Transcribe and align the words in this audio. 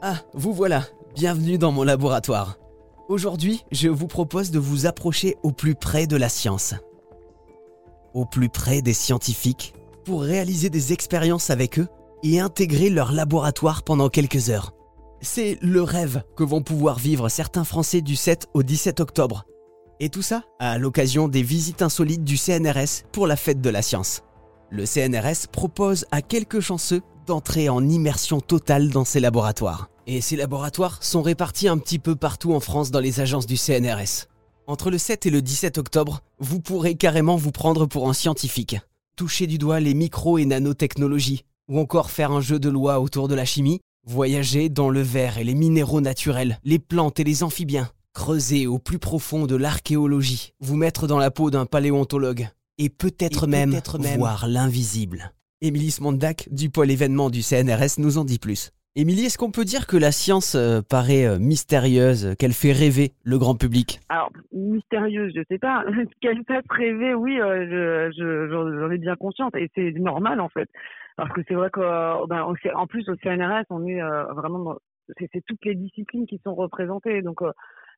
Ah, 0.00 0.18
vous 0.32 0.52
voilà, 0.52 0.84
bienvenue 1.16 1.58
dans 1.58 1.72
mon 1.72 1.82
laboratoire. 1.82 2.56
Aujourd'hui, 3.08 3.64
je 3.72 3.88
vous 3.88 4.06
propose 4.06 4.52
de 4.52 4.60
vous 4.60 4.86
approcher 4.86 5.34
au 5.42 5.50
plus 5.50 5.74
près 5.74 6.06
de 6.06 6.16
la 6.16 6.28
science. 6.28 6.74
Au 8.14 8.24
plus 8.24 8.48
près 8.48 8.80
des 8.80 8.92
scientifiques 8.92 9.74
pour 10.04 10.22
réaliser 10.22 10.70
des 10.70 10.92
expériences 10.92 11.50
avec 11.50 11.80
eux 11.80 11.88
et 12.22 12.38
intégrer 12.38 12.90
leur 12.90 13.10
laboratoire 13.10 13.82
pendant 13.82 14.08
quelques 14.08 14.50
heures. 14.50 14.72
C'est 15.20 15.58
le 15.62 15.82
rêve 15.82 16.22
que 16.36 16.44
vont 16.44 16.62
pouvoir 16.62 17.00
vivre 17.00 17.28
certains 17.28 17.64
Français 17.64 18.00
du 18.00 18.14
7 18.14 18.46
au 18.54 18.62
17 18.62 19.00
octobre. 19.00 19.46
Et 19.98 20.10
tout 20.10 20.22
ça 20.22 20.44
à 20.60 20.78
l'occasion 20.78 21.26
des 21.26 21.42
visites 21.42 21.82
insolites 21.82 22.22
du 22.22 22.36
CNRS 22.36 23.02
pour 23.10 23.26
la 23.26 23.34
fête 23.34 23.60
de 23.60 23.70
la 23.70 23.82
science. 23.82 24.22
Le 24.70 24.86
CNRS 24.86 25.48
propose 25.50 26.06
à 26.12 26.22
quelques 26.22 26.60
chanceux 26.60 27.02
d'entrer 27.28 27.68
en 27.68 27.86
immersion 27.86 28.40
totale 28.40 28.88
dans 28.88 29.04
ces 29.04 29.20
laboratoires. 29.20 29.90
Et 30.06 30.22
ces 30.22 30.34
laboratoires 30.34 31.04
sont 31.04 31.20
répartis 31.20 31.68
un 31.68 31.76
petit 31.76 31.98
peu 31.98 32.16
partout 32.16 32.54
en 32.54 32.60
France 32.60 32.90
dans 32.90 33.00
les 33.00 33.20
agences 33.20 33.46
du 33.46 33.58
CNRS. 33.58 34.26
Entre 34.66 34.90
le 34.90 34.96
7 34.96 35.26
et 35.26 35.30
le 35.30 35.42
17 35.42 35.76
octobre, 35.76 36.22
vous 36.38 36.60
pourrez 36.60 36.94
carrément 36.94 37.36
vous 37.36 37.52
prendre 37.52 37.84
pour 37.84 38.08
un 38.08 38.14
scientifique. 38.14 38.76
Toucher 39.14 39.46
du 39.46 39.58
doigt 39.58 39.78
les 39.78 39.92
micro 39.92 40.38
et 40.38 40.46
nanotechnologies, 40.46 41.44
ou 41.68 41.78
encore 41.78 42.10
faire 42.10 42.32
un 42.32 42.40
jeu 42.40 42.58
de 42.58 42.70
loi 42.70 42.98
autour 42.98 43.28
de 43.28 43.34
la 43.34 43.44
chimie, 43.44 43.80
voyager 44.06 44.70
dans 44.70 44.88
le 44.88 45.02
verre 45.02 45.36
et 45.36 45.44
les 45.44 45.54
minéraux 45.54 46.00
naturels, 46.00 46.58
les 46.64 46.78
plantes 46.78 47.20
et 47.20 47.24
les 47.24 47.42
amphibiens, 47.42 47.90
creuser 48.14 48.66
au 48.66 48.78
plus 48.78 48.98
profond 48.98 49.46
de 49.46 49.56
l'archéologie, 49.56 50.54
vous 50.60 50.76
mettre 50.76 51.06
dans 51.06 51.18
la 51.18 51.30
peau 51.30 51.50
d'un 51.50 51.66
paléontologue, 51.66 52.48
et 52.78 52.88
peut-être 52.88 53.46
même, 53.46 53.78
voir 54.16 54.48
l'invisible. 54.48 55.34
Émilie 55.60 55.90
Smondak 55.90 56.48
du 56.52 56.70
pôle 56.70 56.88
événement 56.88 57.30
du 57.30 57.42
CNRS 57.42 57.98
nous 57.98 58.16
en 58.16 58.24
dit 58.24 58.38
plus. 58.38 58.70
Émilie, 58.94 59.26
est-ce 59.26 59.38
qu'on 59.38 59.50
peut 59.50 59.64
dire 59.64 59.88
que 59.88 59.96
la 59.96 60.12
science 60.12 60.54
euh, 60.54 60.82
paraît 60.88 61.26
euh, 61.26 61.40
mystérieuse, 61.40 62.36
qu'elle 62.38 62.52
fait 62.52 62.70
rêver 62.70 63.10
le 63.24 63.38
grand 63.38 63.56
public? 63.56 63.98
Alors, 64.08 64.30
mystérieuse, 64.52 65.32
je 65.34 65.42
sais 65.48 65.58
pas. 65.58 65.84
qu'elle 66.20 66.44
fait 66.46 66.62
rêver, 66.70 67.12
oui, 67.14 67.40
euh, 67.40 68.08
j'en 68.16 68.90
ai 68.92 68.98
bien 68.98 69.16
conscience. 69.16 69.50
Et 69.56 69.68
c'est 69.74 69.90
normal, 69.98 70.40
en 70.40 70.48
fait. 70.48 70.68
Parce 71.16 71.32
que 71.32 71.40
c'est 71.48 71.54
vrai 71.54 71.70
qu'en 71.70 72.26
ben, 72.28 72.54
en 72.74 72.86
plus, 72.86 73.08
au 73.08 73.16
CNRS, 73.16 73.64
on 73.70 73.84
est 73.84 74.00
vraiment 74.36 74.76
c'est 75.18 75.42
toutes 75.44 75.64
les 75.64 75.74
disciplines 75.74 76.26
qui 76.26 76.40
sont 76.44 76.54
représentées. 76.54 77.22
Donc, 77.22 77.40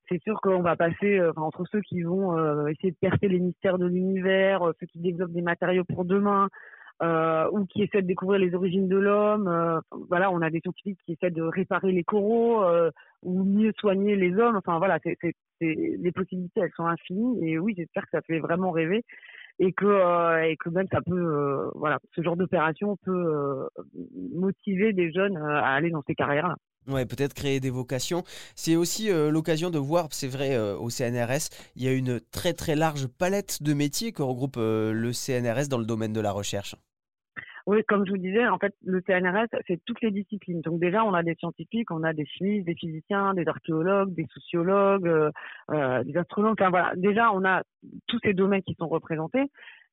c'est 0.08 0.22
sûr 0.22 0.40
qu'on 0.40 0.62
va 0.62 0.76
passer 0.76 1.20
entre 1.36 1.64
ceux 1.70 1.82
qui 1.82 2.00
vont 2.00 2.66
essayer 2.68 2.92
de 2.92 2.96
percer 2.98 3.28
les 3.28 3.40
mystères 3.40 3.76
de 3.76 3.84
l'univers, 3.84 4.62
ceux 4.80 4.86
qui 4.86 5.00
développent 5.00 5.32
des 5.32 5.42
matériaux 5.42 5.84
pour 5.84 6.06
demain, 6.06 6.48
euh, 7.02 7.48
ou 7.52 7.64
qui 7.64 7.82
essaient 7.82 8.02
de 8.02 8.06
découvrir 8.06 8.38
les 8.40 8.54
origines 8.54 8.88
de 8.88 8.96
l'homme. 8.96 9.48
Euh, 9.48 9.80
voilà, 10.08 10.30
on 10.30 10.42
a 10.42 10.50
des 10.50 10.60
scientifiques 10.60 10.98
qui 11.06 11.12
essaient 11.12 11.30
de 11.30 11.42
réparer 11.42 11.92
les 11.92 12.04
coraux 12.04 12.62
euh, 12.62 12.90
ou 13.22 13.44
mieux 13.44 13.72
soigner 13.78 14.16
les 14.16 14.34
hommes. 14.36 14.56
Enfin 14.56 14.78
voilà, 14.78 14.98
c'est, 15.02 15.16
les 15.60 16.12
possibilités 16.12 16.60
elles 16.60 16.72
sont 16.76 16.86
infinies 16.86 17.38
et 17.46 17.58
oui, 17.58 17.74
j'espère 17.76 18.04
que 18.04 18.10
ça 18.12 18.22
fait 18.22 18.38
vraiment 18.38 18.70
rêver 18.70 19.04
et 19.58 19.72
que 19.72 19.86
euh, 19.86 20.54
même 20.70 20.86
ça 20.90 21.00
peut 21.02 21.70
voilà, 21.74 21.98
ce 22.14 22.22
genre 22.22 22.36
d'opération 22.36 22.96
peut 23.04 23.68
motiver 24.32 24.92
des 24.92 25.12
jeunes 25.12 25.36
à 25.36 25.74
aller 25.74 25.90
dans 25.90 26.02
ces 26.06 26.14
carrières-là. 26.14 26.56
Ouais, 26.88 27.04
peut-être 27.04 27.34
créer 27.34 27.60
des 27.60 27.68
vocations. 27.68 28.22
C'est 28.54 28.74
aussi 28.74 29.10
l'occasion 29.10 29.70
de 29.70 29.78
voir, 29.78 30.08
c'est 30.12 30.28
vrai, 30.28 30.58
au 30.58 30.88
CNRS, 30.88 31.50
il 31.76 31.84
y 31.84 31.88
a 31.88 31.92
une 31.92 32.20
très 32.32 32.54
très 32.54 32.74
large 32.74 33.06
palette 33.06 33.62
de 33.62 33.74
métiers 33.74 34.12
que 34.12 34.22
regroupe 34.22 34.56
le 34.56 35.10
CNRS 35.12 35.68
dans 35.68 35.78
le 35.78 35.84
domaine 35.84 36.14
de 36.14 36.20
la 36.20 36.32
recherche. 36.32 36.74
Oui, 37.70 37.84
comme 37.86 38.04
je 38.04 38.10
vous 38.10 38.18
disais, 38.18 38.48
en 38.48 38.58
fait, 38.58 38.74
le 38.84 39.00
CNRS, 39.00 39.46
c'est 39.68 39.80
toutes 39.84 40.00
les 40.00 40.10
disciplines. 40.10 40.60
Donc 40.60 40.80
déjà, 40.80 41.04
on 41.04 41.14
a 41.14 41.22
des 41.22 41.36
scientifiques, 41.36 41.92
on 41.92 42.02
a 42.02 42.12
des 42.12 42.26
chimistes, 42.26 42.66
des 42.66 42.74
physiciens, 42.74 43.32
des 43.32 43.46
archéologues, 43.46 44.12
des 44.12 44.26
sociologues, 44.34 45.06
euh, 45.06 45.30
euh 45.70 46.02
des 46.02 46.16
astronomes. 46.16 46.56
Enfin 46.58 46.70
voilà, 46.70 46.92
déjà, 46.96 47.30
on 47.32 47.44
a 47.44 47.62
tous 48.08 48.18
ces 48.24 48.34
domaines 48.34 48.64
qui 48.64 48.74
sont 48.74 48.88
représentés. 48.88 49.44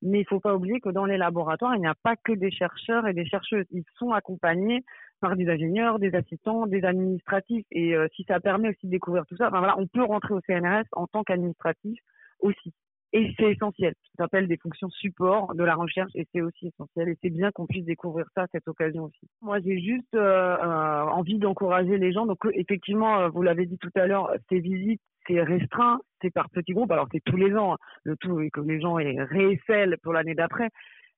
Mais 0.02 0.18
il 0.18 0.26
faut 0.26 0.40
pas 0.40 0.56
oublier 0.56 0.80
que 0.80 0.88
dans 0.88 1.04
les 1.04 1.18
laboratoires, 1.18 1.76
il 1.76 1.80
n'y 1.80 1.86
a 1.86 1.94
pas 2.02 2.16
que 2.16 2.32
des 2.32 2.50
chercheurs 2.50 3.06
et 3.06 3.14
des 3.14 3.26
chercheuses. 3.26 3.66
Ils 3.70 3.84
sont 3.96 4.10
accompagnés 4.10 4.82
par 5.20 5.36
des 5.36 5.48
ingénieurs, 5.48 6.00
des 6.00 6.12
assistants, 6.16 6.66
des 6.66 6.84
administratifs. 6.84 7.64
Et 7.70 7.94
euh, 7.94 8.08
si 8.16 8.24
ça 8.24 8.40
permet 8.40 8.70
aussi 8.70 8.86
de 8.86 8.90
découvrir 8.90 9.24
tout 9.26 9.36
ça, 9.36 9.50
enfin 9.50 9.58
voilà, 9.58 9.78
on 9.78 9.86
peut 9.86 10.02
rentrer 10.02 10.34
au 10.34 10.40
CNRS 10.40 10.86
en 10.90 11.06
tant 11.06 11.22
qu'administratif 11.22 12.00
aussi. 12.40 12.74
Et 13.12 13.32
c'est 13.38 13.52
essentiel. 13.52 13.94
Ça 14.16 14.24
s'appelle 14.24 14.48
des 14.48 14.58
fonctions 14.58 14.90
support 14.90 15.54
de 15.54 15.64
la 15.64 15.74
recherche 15.74 16.10
et 16.14 16.26
c'est 16.32 16.42
aussi 16.42 16.66
essentiel. 16.66 17.08
Et 17.08 17.18
c'est 17.22 17.30
bien 17.30 17.50
qu'on 17.52 17.66
puisse 17.66 17.84
découvrir 17.84 18.26
ça 18.34 18.42
à 18.42 18.46
cette 18.52 18.68
occasion 18.68 19.04
aussi. 19.04 19.26
Moi, 19.40 19.60
j'ai 19.60 19.80
juste 19.80 20.14
euh, 20.14 20.56
euh 20.56 21.04
envie 21.04 21.38
d'encourager 21.38 21.96
les 21.96 22.12
gens. 22.12 22.26
Donc, 22.26 22.44
euh, 22.44 22.50
effectivement, 22.54 23.20
euh, 23.20 23.28
vous 23.28 23.42
l'avez 23.42 23.64
dit 23.64 23.78
tout 23.78 23.90
à 23.94 24.06
l'heure, 24.06 24.30
ces 24.50 24.60
visites, 24.60 25.00
c'est 25.26 25.42
restreint, 25.42 26.00
c'est 26.20 26.30
par 26.30 26.50
petits 26.50 26.74
groupes. 26.74 26.90
Alors, 26.92 27.08
c'est 27.10 27.22
tous 27.24 27.36
les 27.36 27.54
ans. 27.54 27.74
Hein. 27.74 27.78
Le 28.04 28.16
tout 28.16 28.40
est 28.40 28.50
que 28.50 28.60
les 28.60 28.80
gens 28.80 28.94
récèlent 28.94 29.96
pour 30.02 30.12
l'année 30.12 30.34
d'après. 30.34 30.68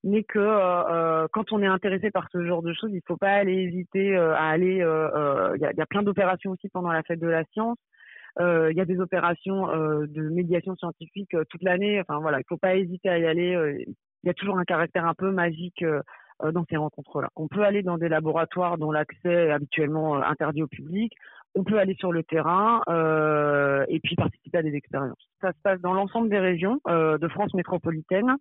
Mais 0.03 0.23
que 0.23 0.39
euh, 0.39 1.27
quand 1.33 1.53
on 1.53 1.61
est 1.61 1.67
intéressé 1.67 2.11
par 2.11 2.29
ce 2.33 2.47
genre 2.47 2.63
de 2.63 2.73
choses, 2.73 2.91
il 2.93 3.03
faut 3.07 3.19
pas 3.19 3.33
aller 3.33 3.65
hésiter 3.65 4.17
à 4.17 4.45
aller. 4.45 4.77
Il 4.77 4.83
a, 5.65 5.73
y, 5.73 5.81
a, 5.81 5.87
plein 5.87 6.03
d'opérations 6.03 6.53
aussi 6.53 6.69
pendant 6.69 6.93
la 6.93 7.03
fête 7.03 7.21
de 7.21 7.27
la 7.27 7.45
science. 7.53 7.77
Euh, 8.39 8.71
il 8.71 8.77
y 8.77 8.81
a 8.81 8.85
des 8.85 9.01
opérations 9.01 9.69
euh, 9.71 10.07
de 10.07 10.29
médiation 10.29 10.77
scientifique 10.77 11.35
euh, 11.35 11.45
toute 11.49 11.63
l'année. 11.63 12.01
Enfin 12.01 12.21
voilà, 12.21 12.39
il 12.39 12.45
faut 12.49 12.57
pas 12.57 12.77
hésiter 12.77 13.09
à 13.09 13.19
y 13.19 13.27
aller. 13.27 13.85
Il 14.23 14.27
y 14.27 14.31
a 14.31 14.35
toujours 14.35 14.59
un 14.59 14.65
caractère 14.65 15.07
un 15.07 15.15
peu 15.15 15.31
magique 15.31 15.85
dans 16.43 16.65
ces 16.69 16.77
rencontres-là. 16.77 17.29
On 17.37 17.49
peut 17.49 17.65
aller 17.65 17.83
dans 17.83 17.99
des 17.99 18.09
laboratoires 18.09 18.79
dont 18.79 18.93
l'accès 18.93 19.33
est 19.33 19.51
habituellement 19.51 20.23
interdit 20.23 20.63
au 20.63 20.67
public. 20.67 21.13
On 21.55 21.65
peut 21.65 21.79
aller 21.79 21.95
sur 21.95 22.13
le 22.13 22.23
terrain 22.23 22.83
et 23.89 23.99
puis 24.01 24.17
participer 24.17 24.59
à 24.59 24.63
des 24.63 24.75
expériences. 24.75 25.27
Ça 25.41 25.53
se 25.53 25.59
passe 25.63 25.81
dans 25.81 25.95
l'ensemble 25.95 26.29
des 26.29 26.39
régions 26.39 26.81
de 26.87 27.29
France 27.29 27.55
métropolitaine. 27.55 28.37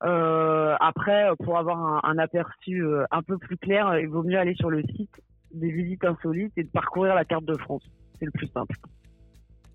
Après, 0.00 1.30
pour 1.42 1.58
avoir 1.58 2.04
un 2.04 2.18
aperçu 2.18 2.84
un 3.10 3.22
peu 3.22 3.38
plus 3.38 3.56
clair, 3.56 3.98
il 3.98 4.08
vaut 4.08 4.22
mieux 4.22 4.38
aller 4.38 4.54
sur 4.54 4.70
le 4.70 4.82
site 4.82 5.20
des 5.52 5.72
visites 5.72 6.04
insolites 6.04 6.56
et 6.56 6.62
de 6.62 6.70
parcourir 6.70 7.16
la 7.16 7.24
carte 7.24 7.44
de 7.44 7.56
France. 7.58 7.82
C'est 8.20 8.26
le 8.26 8.32
plus 8.32 8.48
simple. 8.48 8.76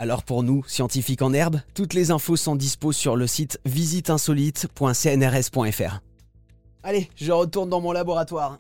Alors 0.02 0.24
pour 0.24 0.44
nous, 0.44 0.64
scientifiques 0.66 1.22
en 1.22 1.34
herbe, 1.34 1.60
toutes 1.74 1.94
les 1.94 2.12
infos 2.12 2.38
sont 2.38 2.56
dispo 2.56 2.94
sur 2.94 3.18
le 3.18 3.28
site 3.28 3.60
visiteinsolite.cnrs.fr. 3.66 6.00
Allez, 6.84 7.10
je 7.16 7.34
retourne 7.34 7.70
dans 7.70 7.82
mon 7.82 7.92
laboratoire. 7.92 8.58